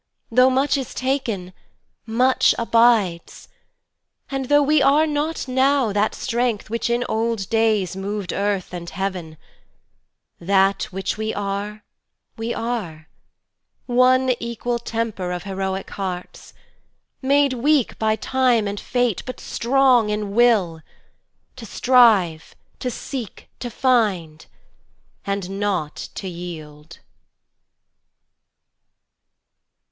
Tho' 0.31 0.49
much 0.49 0.77
is 0.77 0.95
taken, 0.95 1.53
much 2.07 2.55
abides; 2.57 3.47
and 4.31 4.45
tho'We 4.49 4.81
are 4.81 5.05
not 5.05 5.47
now 5.47 5.93
that 5.93 6.15
strength 6.15 6.71
which 6.71 6.89
in 6.89 7.05
old 7.07 7.41
daysMov'd 7.51 8.33
earth 8.33 8.73
and 8.73 8.89
heaven, 8.89 9.37
that 10.39 10.85
which 10.85 11.19
we 11.19 11.35
are, 11.35 11.83
we 12.35 12.51
are:One 12.51 14.33
equal 14.39 14.79
temper 14.79 15.31
of 15.31 15.43
heroic 15.43 15.87
hearts, 15.91 16.55
Made 17.21 17.53
weak 17.53 17.99
by 17.99 18.15
time 18.15 18.67
and 18.67 18.79
fate, 18.79 19.21
but 19.27 19.39
strong 19.39 20.09
in 20.09 20.33
willTo 20.33 20.81
strive, 21.61 22.55
to 22.79 22.89
seek, 22.89 23.49
to 23.59 23.69
find, 23.69 24.47
and 25.27 25.59
not 25.59 25.95
to 26.15 26.27
yield. 26.27 27.01